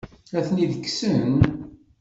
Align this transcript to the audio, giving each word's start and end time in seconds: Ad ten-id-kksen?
Ad 0.37 0.43
ten-id-kksen? 0.47 1.31